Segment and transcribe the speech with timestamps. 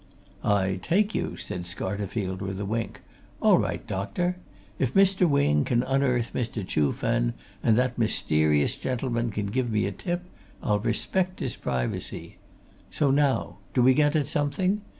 [0.43, 3.01] "I take you!" said Scarterfield, with a wink.
[3.39, 4.35] "All right, doctor!
[4.79, 5.29] If Mr.
[5.29, 6.65] Wing can unearth Mr.
[6.65, 10.23] Chuh Fen and that mysterious gentleman can give me a tip,
[10.63, 12.37] I'll respect his privacy!
[12.89, 14.81] So now do we get at something?